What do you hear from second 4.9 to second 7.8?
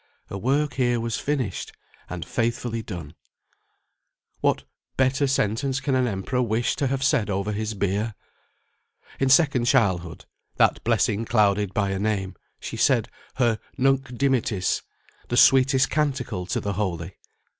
better sentence can an emperor wish to have said over his